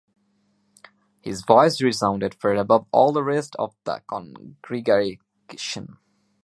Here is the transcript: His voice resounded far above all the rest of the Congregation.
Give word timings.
His 1.21 1.43
voice 1.45 1.79
resounded 1.79 2.33
far 2.33 2.55
above 2.55 2.87
all 2.91 3.11
the 3.11 3.23
rest 3.23 3.55
of 3.59 3.75
the 3.83 4.01
Congregation. 4.09 5.97